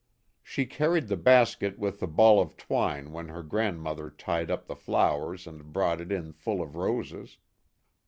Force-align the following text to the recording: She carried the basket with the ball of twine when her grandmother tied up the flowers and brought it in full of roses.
She 0.41 0.65
carried 0.65 1.09
the 1.09 1.15
basket 1.15 1.77
with 1.77 1.99
the 1.99 2.07
ball 2.07 2.39
of 2.41 2.57
twine 2.57 3.11
when 3.11 3.27
her 3.27 3.43
grandmother 3.43 4.09
tied 4.09 4.49
up 4.49 4.65
the 4.65 4.75
flowers 4.75 5.45
and 5.45 5.71
brought 5.71 6.01
it 6.01 6.11
in 6.11 6.31
full 6.33 6.59
of 6.59 6.75
roses. 6.75 7.37